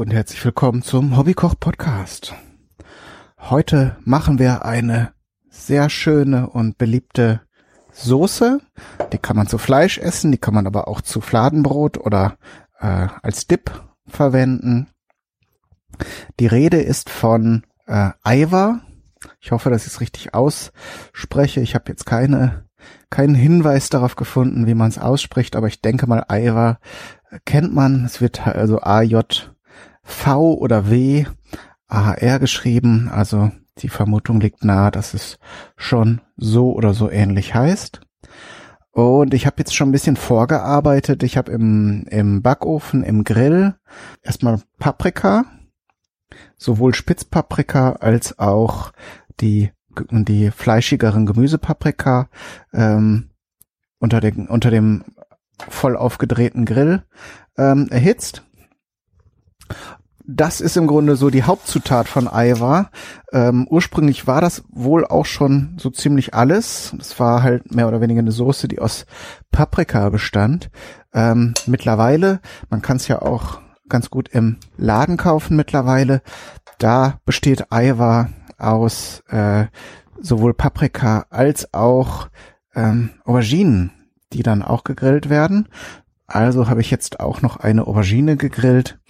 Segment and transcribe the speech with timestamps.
[0.00, 2.34] und herzlich willkommen zum Hobbykoch Podcast.
[3.38, 5.12] Heute machen wir eine
[5.48, 7.42] sehr schöne und beliebte
[7.92, 8.60] Soße.
[9.12, 12.36] Die kann man zu Fleisch essen, die kann man aber auch zu Fladenbrot oder
[12.80, 13.70] äh, als Dip
[14.08, 14.88] verwenden.
[16.40, 18.80] Die Rede ist von äh, Aiwa.
[19.38, 21.60] Ich hoffe, dass ich es richtig ausspreche.
[21.60, 22.64] Ich habe jetzt keine
[23.08, 26.80] keinen Hinweis darauf gefunden, wie man es ausspricht, aber ich denke mal Aiwa
[27.44, 28.04] kennt man.
[28.04, 29.50] Es wird also AJ
[30.10, 31.26] V oder W
[31.86, 33.08] AR geschrieben.
[33.08, 35.38] Also die Vermutung liegt nahe, dass es
[35.76, 38.00] schon so oder so ähnlich heißt.
[38.92, 41.22] Und ich habe jetzt schon ein bisschen vorgearbeitet.
[41.22, 43.76] Ich habe im, im Backofen, im Grill
[44.22, 45.44] erstmal Paprika,
[46.56, 48.92] sowohl Spitzpaprika als auch
[49.40, 49.70] die,
[50.10, 52.28] die fleischigeren Gemüsepaprika
[52.72, 53.30] ähm,
[53.98, 55.04] unter, den, unter dem
[55.68, 57.04] voll aufgedrehten Grill
[57.56, 58.42] ähm, erhitzt
[60.32, 62.90] das ist im Grunde so die Hauptzutat von Aiwa.
[63.32, 66.94] Ähm, ursprünglich war das wohl auch schon so ziemlich alles.
[66.96, 69.06] Das war halt mehr oder weniger eine Soße, die aus
[69.50, 70.70] Paprika bestand.
[71.12, 76.22] Ähm, mittlerweile, man kann es ja auch ganz gut im Laden kaufen mittlerweile.
[76.78, 79.66] Da besteht Aiwa aus äh,
[80.20, 82.28] sowohl Paprika als auch
[82.74, 83.90] ähm, Auberginen,
[84.32, 85.68] die dann auch gegrillt werden.
[86.26, 89.00] Also habe ich jetzt auch noch eine Aubergine gegrillt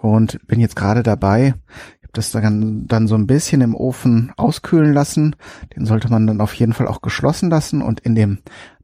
[0.00, 1.54] und bin jetzt gerade dabei.
[1.98, 5.36] Ich habe das dann, dann so ein bisschen im Ofen auskühlen lassen.
[5.76, 8.38] Den sollte man dann auf jeden Fall auch geschlossen lassen und in dem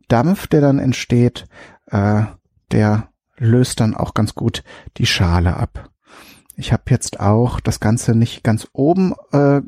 [0.08, 1.46] Dampf, der dann entsteht,
[1.86, 2.22] äh,
[2.70, 3.08] der
[3.38, 4.62] löst dann auch ganz gut
[4.96, 5.90] die Schale ab.
[6.56, 9.60] Ich habe jetzt auch das Ganze nicht ganz oben äh,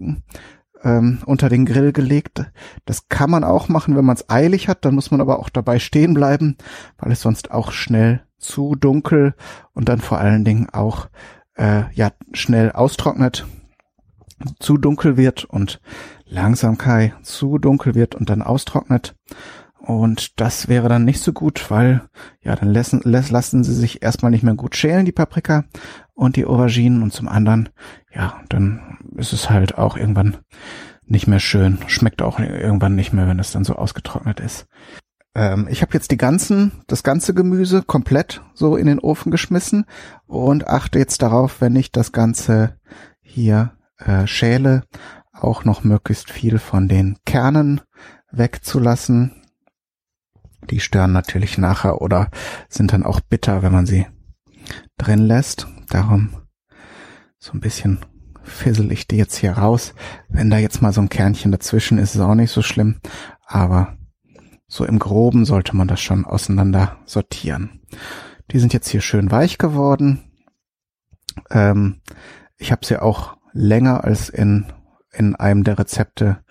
[0.83, 2.51] ähm, unter den Grill gelegt.
[2.87, 4.85] Das kann man auch machen, wenn man es eilig hat.
[4.85, 6.57] Dann muss man aber auch dabei stehen bleiben,
[6.99, 9.35] weil es sonst auch schnell zu dunkel
[9.75, 11.09] und dann vor allen Dingen auch
[11.59, 13.47] äh, ja schnell austrocknet,
[14.61, 15.81] zu dunkel wird und
[16.25, 19.15] Langsamkeit zu dunkel wird und dann austrocknet.
[19.79, 22.03] Und das wäre dann nicht so gut, weil
[22.43, 25.65] ja, dann lassen, lassen sie sich erstmal nicht mehr gut schälen, die Paprika
[26.15, 27.03] und die Auberginen.
[27.03, 27.71] Und zum anderen,
[28.13, 30.37] ja, dann ist es halt auch irgendwann
[31.07, 31.79] nicht mehr schön.
[31.87, 34.67] Schmeckt auch irgendwann nicht mehr, wenn es dann so ausgetrocknet ist.
[35.39, 39.87] Ähm, ich habe jetzt die ganzen, das ganze Gemüse komplett so in den Ofen geschmissen
[40.27, 42.77] und achte jetzt darauf, wenn ich das Ganze
[43.21, 44.83] hier äh, schäle,
[45.33, 47.81] auch noch möglichst viel von den Kernen
[48.33, 49.31] wegzulassen.
[50.71, 52.33] Die stören natürlich nachher oder
[52.69, 54.07] sind dann auch bitter, wenn man sie
[54.97, 55.69] drin lässt.
[55.89, 56.31] Darum
[57.39, 58.01] so ein bisschen
[58.43, 59.95] fissel ich die jetzt hier raus.
[60.29, 62.97] Wenn da jetzt mal so ein Kernchen dazwischen ist, ist auch nicht so schlimm.
[63.47, 63.97] Aber
[64.69, 67.81] so im Groben sollte man das schon auseinander sortieren.
[68.51, 70.21] Die sind jetzt hier schön weich geworden.
[71.51, 72.01] Ähm,
[72.57, 74.67] ich habe sie auch länger als in,
[75.13, 76.45] in einem der Rezepte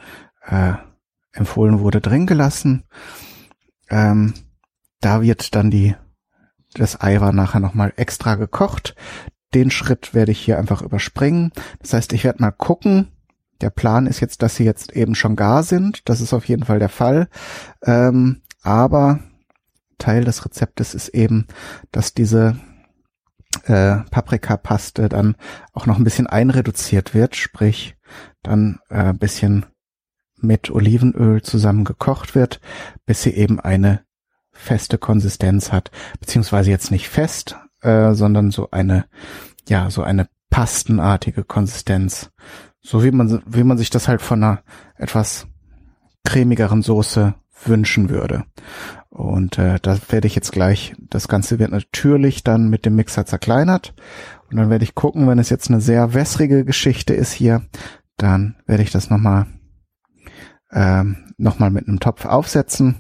[0.46, 0.74] äh,
[1.32, 2.86] empfohlen wurde drin gelassen.
[3.90, 4.34] Ähm,
[5.00, 5.96] da wird dann die
[6.74, 8.96] das Ei war nachher nochmal extra gekocht.
[9.54, 11.52] Den Schritt werde ich hier einfach überspringen.
[11.80, 13.12] Das heißt, ich werde mal gucken,
[13.62, 16.08] der Plan ist jetzt, dass sie jetzt eben schon gar sind.
[16.10, 17.28] Das ist auf jeden Fall der Fall.
[17.84, 19.20] Ähm, aber
[19.98, 21.48] Teil des Rezeptes ist eben,
[21.92, 22.58] dass diese
[23.64, 25.36] äh, Paprikapaste dann
[25.74, 27.96] auch noch ein bisschen einreduziert wird, sprich
[28.44, 29.66] dann äh, bisschen
[30.40, 32.62] mit Olivenöl zusammen gekocht wird,
[33.06, 34.02] bis sie eben eine
[34.52, 39.06] feste Konsistenz hat, beziehungsweise jetzt nicht fest, äh, sondern so eine,
[39.68, 42.32] ja, so eine pastenartige Konsistenz.
[42.88, 44.62] So wie man, wie man sich das halt von einer
[44.96, 45.46] etwas
[46.24, 47.36] cremigeren Soße
[47.66, 48.46] wünschen würde.
[49.10, 53.26] Und äh, da werde ich jetzt gleich, das Ganze wird natürlich dann mit dem Mixer
[53.26, 53.94] zerkleinert.
[54.50, 57.62] Und dann werde ich gucken, wenn es jetzt eine sehr wässrige Geschichte ist hier,
[58.16, 59.48] dann werde ich das nochmal
[60.72, 62.96] ähm, noch mit einem Topf aufsetzen.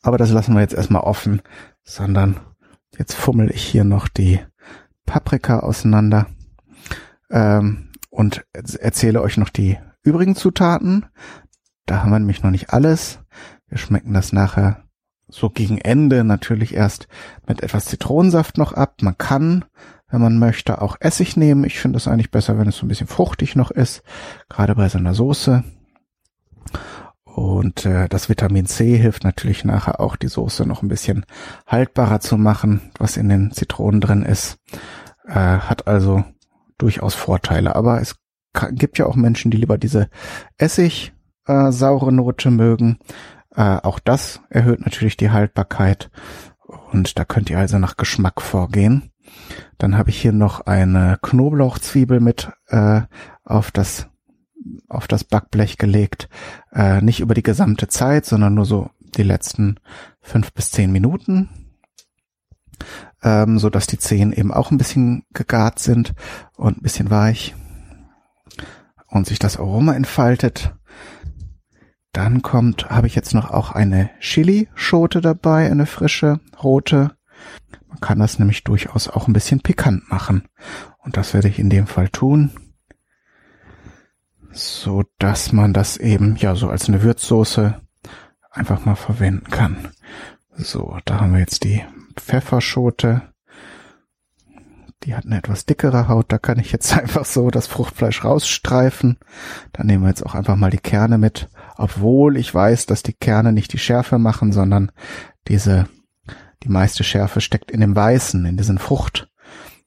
[0.00, 1.42] Aber das lassen wir jetzt erstmal offen,
[1.84, 2.40] sondern
[2.96, 4.40] jetzt fummel ich hier noch die
[5.04, 6.26] Paprika auseinander.
[7.28, 11.06] Ähm, und erzähle euch noch die übrigen Zutaten.
[11.86, 13.20] Da haben wir nämlich noch nicht alles.
[13.68, 14.84] Wir schmecken das nachher
[15.28, 17.08] so gegen Ende natürlich erst
[17.48, 18.96] mit etwas Zitronensaft noch ab.
[19.00, 19.64] Man kann,
[20.10, 21.64] wenn man möchte, auch Essig nehmen.
[21.64, 24.02] Ich finde es eigentlich besser, wenn es so ein bisschen fruchtig noch ist,
[24.50, 25.64] gerade bei so einer Soße.
[27.24, 31.24] Und äh, das Vitamin C hilft natürlich nachher auch, die Soße noch ein bisschen
[31.66, 34.58] haltbarer zu machen, was in den Zitronen drin ist.
[35.24, 36.24] Äh, hat also
[36.82, 37.76] durchaus Vorteile.
[37.76, 38.16] Aber es
[38.72, 40.08] gibt ja auch Menschen, die lieber diese
[40.58, 41.12] Essig
[41.46, 42.98] äh, saure Note mögen.
[43.54, 46.10] Äh, auch das erhöht natürlich die Haltbarkeit.
[46.92, 49.10] Und da könnt ihr also nach Geschmack vorgehen.
[49.78, 53.02] Dann habe ich hier noch eine Knoblauchzwiebel mit äh,
[53.44, 54.08] auf das
[54.88, 56.28] auf das Backblech gelegt.
[56.72, 59.76] Äh, nicht über die gesamte Zeit, sondern nur so die letzten
[60.20, 61.48] fünf bis zehn Minuten,
[63.22, 66.14] ähm, so dass die Zehen eben auch ein bisschen gegart sind
[66.56, 67.54] und ein bisschen weich
[69.08, 70.74] und sich das Aroma entfaltet.
[72.12, 77.12] Dann kommt, habe ich jetzt noch auch eine Chili-Schote dabei, eine frische, rote.
[77.88, 80.48] Man kann das nämlich durchaus auch ein bisschen pikant machen.
[80.98, 82.50] Und das werde ich in dem Fall tun.
[84.50, 87.80] So dass man das eben, ja, so als eine Würzsoße
[88.50, 89.88] einfach mal verwenden kann.
[90.56, 91.82] So, da haben wir jetzt die
[92.16, 93.22] Pfefferschote.
[95.04, 99.18] Die hat eine etwas dickere Haut, da kann ich jetzt einfach so das Fruchtfleisch rausstreifen.
[99.72, 103.14] Dann nehmen wir jetzt auch einfach mal die Kerne mit, obwohl ich weiß, dass die
[103.14, 104.92] Kerne nicht die Schärfe machen, sondern
[105.48, 105.88] diese,
[106.62, 109.28] die meiste Schärfe steckt in dem Weißen, in diesen Frucht,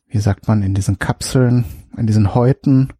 [0.07, 1.65] wie sagt man, in diesen Kapseln,
[1.95, 2.91] in diesen Häuten,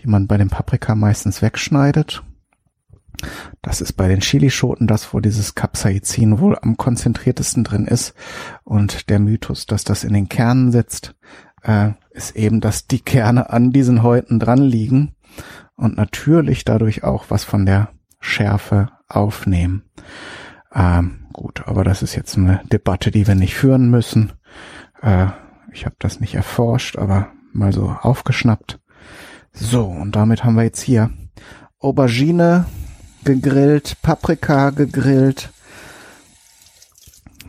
[0.00, 2.22] die man bei dem Paprika meistens wegschneidet.
[3.62, 8.14] Das ist bei den Chilischoten das, wo dieses Capsaicin wohl am konzentriertesten drin ist.
[8.64, 11.14] Und der Mythos, dass das in den Kernen sitzt,
[11.62, 15.14] äh, ist eben, dass die Kerne an diesen Häuten dran liegen
[15.76, 17.90] und natürlich dadurch auch was von der
[18.20, 19.84] Schärfe aufnehmen.
[20.74, 24.32] Ähm, gut, aber das ist jetzt eine Debatte, die wir nicht führen müssen.
[25.02, 25.28] Äh,
[25.72, 28.80] ich habe das nicht erforscht, aber mal so aufgeschnappt.
[29.52, 31.10] So, und damit haben wir jetzt hier
[31.78, 32.66] Aubergine
[33.26, 35.50] gegrillt, Paprika gegrillt.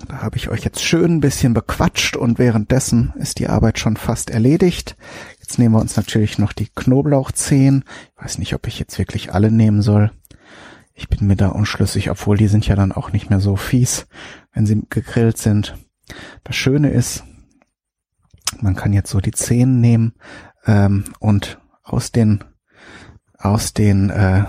[0.07, 3.95] Da habe ich euch jetzt schön ein bisschen bequatscht und währenddessen ist die Arbeit schon
[3.95, 4.97] fast erledigt.
[5.39, 7.85] Jetzt nehmen wir uns natürlich noch die Knoblauchzehen.
[8.15, 10.12] Ich weiß nicht, ob ich jetzt wirklich alle nehmen soll.
[10.94, 14.07] Ich bin mir da unschlüssig, obwohl die sind ja dann auch nicht mehr so fies,
[14.53, 15.77] wenn sie gegrillt sind.
[16.44, 17.23] Das Schöne ist,
[18.62, 20.13] man kann jetzt so die Zehen nehmen
[20.65, 22.44] ähm, und aus den
[23.38, 24.45] aus den äh,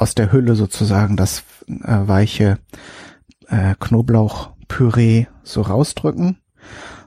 [0.00, 2.58] aus der Hülle sozusagen das äh, weiche
[3.48, 6.38] äh, Knoblauchpüree so rausdrücken.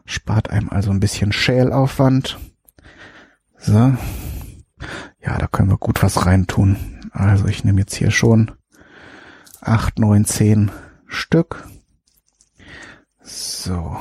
[0.06, 2.38] Spart einem also ein bisschen Schälaufwand.
[3.57, 3.98] So.
[5.25, 7.01] Ja, da können wir gut was reintun.
[7.12, 8.51] Also ich nehme jetzt hier schon
[9.60, 10.69] acht, neun, zehn
[11.07, 11.68] Stück.
[13.24, 13.98] So.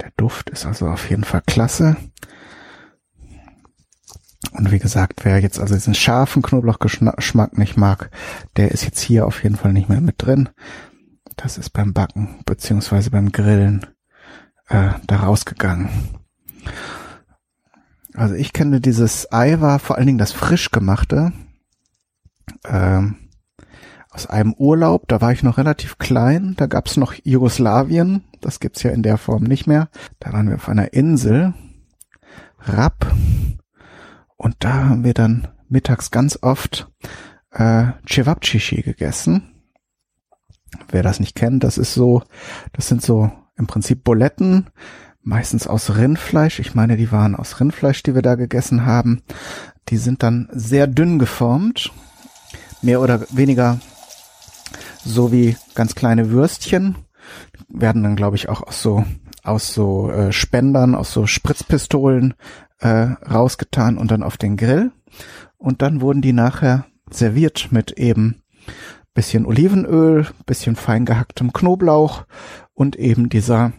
[0.00, 1.96] Der Duft ist also auf jeden Fall klasse.
[4.58, 8.10] Und wie gesagt, wer jetzt also diesen scharfen Knoblauchgeschmack nicht mag,
[8.56, 10.48] der ist jetzt hier auf jeden Fall nicht mehr mit drin.
[11.36, 13.86] Das ist beim Backen beziehungsweise beim Grillen
[14.68, 15.90] äh, da rausgegangen.
[18.14, 21.32] Also ich kenne dieses Ei war vor allen Dingen das frisch gemachte
[22.64, 23.14] ähm,
[24.10, 25.06] aus einem Urlaub.
[25.06, 26.54] Da war ich noch relativ klein.
[26.56, 28.24] Da gab's noch Jugoslawien.
[28.40, 29.88] Das gibt's ja in der Form nicht mehr.
[30.18, 31.54] Da waren wir auf einer Insel.
[32.58, 33.06] Rapp
[34.38, 36.88] und da haben wir dann mittags ganz oft
[37.50, 39.52] äh, Cevapcici gegessen.
[40.90, 42.22] Wer das nicht kennt, das ist so,
[42.72, 44.68] das sind so im Prinzip Buletten,
[45.22, 46.60] meistens aus Rindfleisch.
[46.60, 49.22] Ich meine, die waren aus Rindfleisch, die wir da gegessen haben.
[49.88, 51.92] Die sind dann sehr dünn geformt,
[52.80, 53.80] mehr oder weniger
[55.04, 56.96] so wie ganz kleine Würstchen.
[57.68, 59.04] Werden dann, glaube ich, auch aus so
[59.48, 62.34] aus so äh, Spendern, aus so Spritzpistolen
[62.80, 64.92] äh, rausgetan und dann auf den Grill.
[65.56, 68.42] Und dann wurden die nachher serviert mit eben
[69.14, 72.24] bisschen Olivenöl, bisschen fein gehacktem Knoblauch
[72.74, 73.72] und eben dieser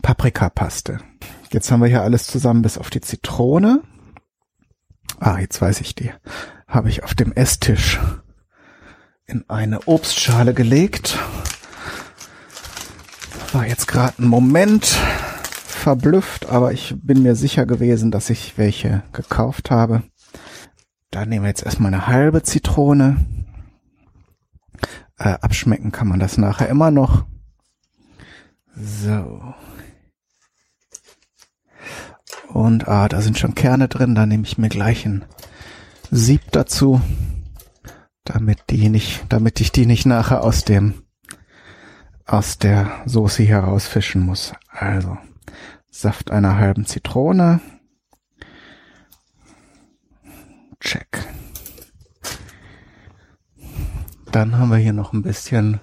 [0.00, 0.98] Paprikapaste.
[1.50, 3.82] Jetzt haben wir hier alles zusammen bis auf die Zitrone.
[5.20, 6.10] Ah, jetzt weiß ich die.
[6.66, 8.00] Habe ich auf dem Esstisch
[9.26, 11.18] in eine Obstschale gelegt.
[13.52, 19.02] War jetzt gerade ein Moment verblüfft, aber ich bin mir sicher gewesen, dass ich welche
[19.12, 20.04] gekauft habe.
[21.10, 23.26] Da nehmen wir jetzt erstmal eine halbe Zitrone.
[25.18, 27.26] Äh, abschmecken kann man das nachher immer noch.
[28.74, 29.54] So.
[32.48, 35.26] Und ah, da sind schon Kerne drin, da nehme ich mir gleich ein
[36.10, 37.02] Sieb dazu,
[38.24, 41.01] damit die nicht, damit ich die nicht nachher aus dem
[42.32, 44.54] aus der Soße herausfischen muss.
[44.68, 45.18] Also
[45.90, 47.60] Saft einer halben Zitrone.
[50.80, 51.28] Check.
[54.32, 55.80] Dann haben wir hier noch ein bisschen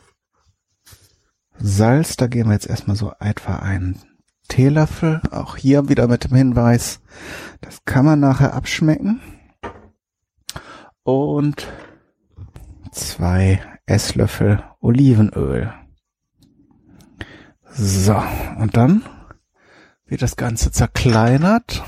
[1.60, 2.18] Salz.
[2.18, 4.01] Da geben wir jetzt erstmal so etwa einen
[4.48, 5.22] Teelöffel.
[5.29, 7.00] Auch hier wieder mit dem Hinweis,
[7.62, 9.22] das kann man nachher abschmecken.
[11.03, 11.68] Und
[12.91, 15.72] zwei Esslöffel Olivenöl.
[17.81, 18.21] So,
[18.57, 19.03] und dann
[20.05, 21.81] wird das Ganze zerkleinert.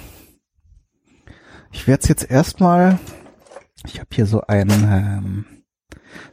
[1.73, 2.97] Ich werde es jetzt erstmal,
[3.85, 5.45] ich habe hier so einen, ähm,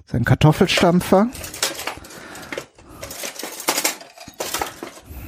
[0.07, 1.27] so einen Kartoffelstampfer.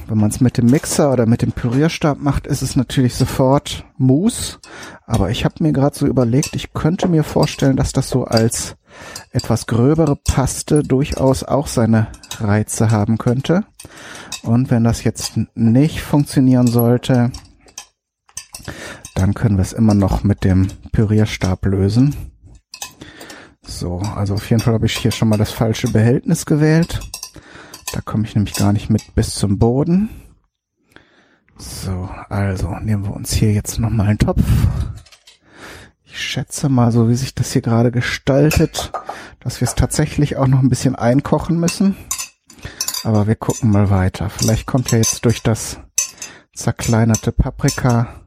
[0.07, 3.83] Wenn man es mit dem Mixer oder mit dem Pürierstab macht, ist es natürlich sofort
[3.97, 4.59] Mousse.
[5.05, 8.77] Aber ich habe mir gerade so überlegt, ich könnte mir vorstellen, dass das so als
[9.31, 12.07] etwas gröbere Paste durchaus auch seine
[12.39, 13.63] Reize haben könnte.
[14.43, 17.31] Und wenn das jetzt nicht funktionieren sollte,
[19.15, 22.15] dann können wir es immer noch mit dem Pürierstab lösen.
[23.61, 26.99] So, also auf jeden Fall habe ich hier schon mal das falsche Behältnis gewählt.
[27.93, 30.09] Da komme ich nämlich gar nicht mit bis zum Boden.
[31.57, 34.41] So, also nehmen wir uns hier jetzt nochmal einen Topf.
[36.13, 38.91] Ich schätze mal, so wie sich das hier gerade gestaltet,
[39.39, 41.95] dass wir es tatsächlich auch noch ein bisschen einkochen müssen.
[43.05, 44.29] Aber wir gucken mal weiter.
[44.29, 45.79] Vielleicht kommt ja jetzt durch das
[46.53, 48.25] zerkleinerte Paprika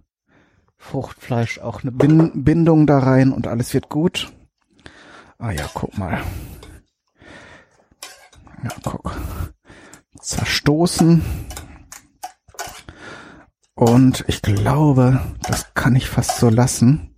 [0.78, 4.32] Fruchtfleisch auch eine Bindung da rein und alles wird gut.
[5.38, 6.22] Ah ja, guck mal.
[8.62, 9.14] Ja, guck.
[10.18, 11.22] Zerstoßen.
[13.74, 17.13] Und ich glaube, das kann ich fast so lassen.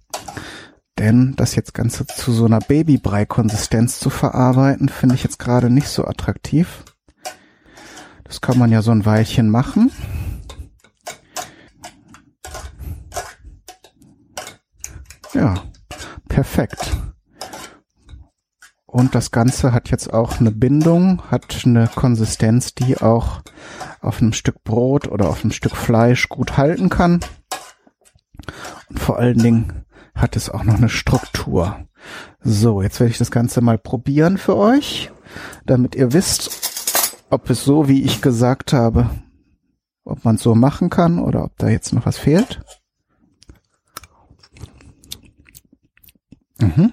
[0.99, 5.89] Denn das jetzt Ganze zu so einer Babybrei-Konsistenz zu verarbeiten, finde ich jetzt gerade nicht
[5.89, 6.85] so attraktiv.
[8.25, 9.93] Das kann man ja so ein Weilchen machen.
[15.35, 15.55] Ja,
[16.29, 16.97] perfekt.
[18.87, 23.43] Und das Ganze hat jetzt auch eine Bindung, hat eine Konsistenz, die auch
[24.01, 27.21] auf einem Stück Brot oder auf einem Stück Fleisch gut halten kann.
[28.89, 29.86] Und vor allen Dingen
[30.17, 31.87] hat es auch noch eine Struktur.
[32.41, 35.13] So, jetzt werde ich das Ganze mal probieren für euch,
[35.67, 39.11] damit ihr wisst, ob es so, wie ich gesagt habe,
[40.05, 42.63] ob man es so machen kann oder ob da jetzt noch was fehlt.
[46.59, 46.93] Mhm.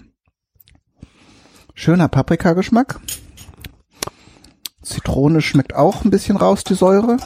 [1.73, 2.99] Schöner Paprikageschmack.
[4.81, 7.17] Zitrone schmeckt auch ein bisschen raus, die Säure.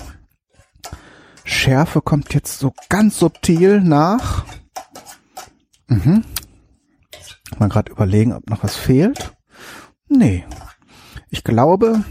[1.43, 4.45] Schärfe kommt jetzt so ganz subtil nach.
[5.87, 6.23] Mhm.
[7.59, 9.35] Mal gerade überlegen, ob noch was fehlt.
[10.07, 10.45] Nee.
[11.29, 12.03] Ich glaube,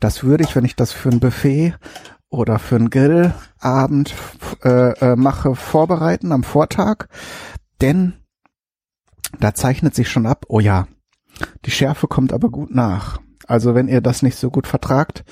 [0.00, 1.74] das würde ich, wenn ich das für ein Buffet
[2.28, 4.14] oder für einen Grillabend
[4.64, 7.08] äh, äh, mache, vorbereiten am Vortag.
[7.80, 8.14] Denn
[9.38, 10.86] da zeichnet sich schon ab, oh ja,
[11.64, 13.20] die Schärfe kommt aber gut nach.
[13.46, 15.24] Also wenn ihr das nicht so gut vertragt,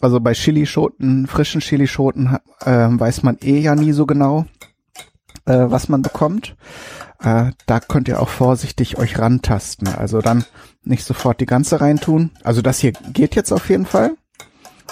[0.00, 4.46] also bei Chilischoten, frischen Chilischoten äh, weiß man eh ja nie so genau,
[5.50, 6.56] äh, was man bekommt.
[7.20, 9.88] Äh, da könnt ihr auch vorsichtig euch rantasten.
[9.88, 10.44] Also dann
[10.82, 12.30] nicht sofort die ganze reintun.
[12.44, 14.12] Also das hier geht jetzt auf jeden Fall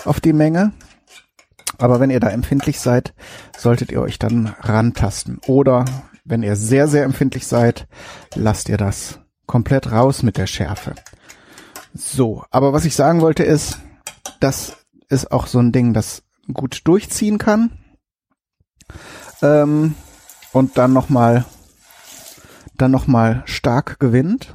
[0.05, 0.73] auf die Menge.
[1.79, 3.15] Aber wenn ihr da empfindlich seid,
[3.57, 5.39] solltet ihr euch dann rantasten.
[5.47, 5.85] Oder
[6.25, 7.87] wenn ihr sehr, sehr empfindlich seid,
[8.35, 10.95] lasst ihr das komplett raus mit der Schärfe.
[11.95, 13.79] So, aber was ich sagen wollte ist,
[14.41, 14.77] das
[15.09, 16.23] ist auch so ein Ding, das
[16.53, 17.71] gut durchziehen kann.
[19.41, 19.95] Ähm,
[20.53, 21.45] und dann nochmal,
[22.77, 24.55] dann nochmal stark gewinnt.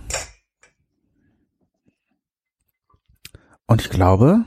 [3.65, 4.45] Und ich glaube,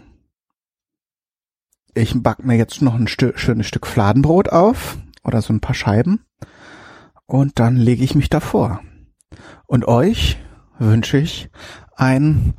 [1.95, 5.75] ich back mir jetzt noch ein Stück, schönes Stück Fladenbrot auf oder so ein paar
[5.75, 6.25] Scheiben
[7.26, 8.81] und dann lege ich mich davor.
[9.67, 10.38] Und euch
[10.79, 11.50] wünsche ich
[11.97, 12.55] einen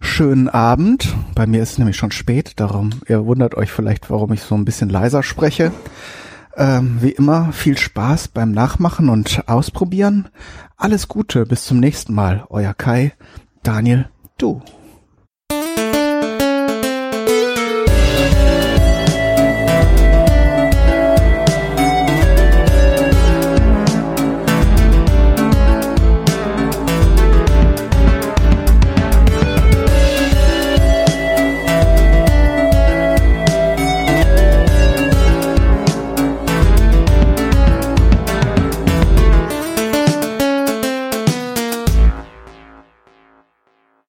[0.00, 1.14] schönen Abend.
[1.34, 4.54] Bei mir ist es nämlich schon spät, darum, ihr wundert euch vielleicht, warum ich so
[4.54, 5.72] ein bisschen leiser spreche.
[6.56, 10.28] Ähm, wie immer, viel Spaß beim Nachmachen und Ausprobieren.
[10.76, 12.46] Alles Gute, bis zum nächsten Mal.
[12.48, 13.12] Euer Kai,
[13.62, 14.08] Daniel,
[14.38, 14.62] du.